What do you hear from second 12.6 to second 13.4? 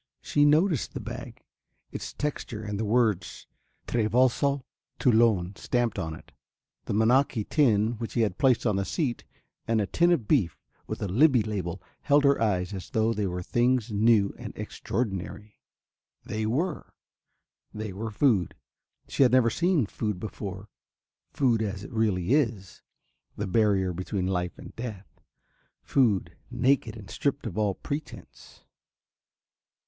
as though they